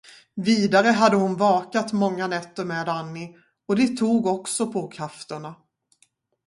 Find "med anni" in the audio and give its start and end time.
2.65-3.35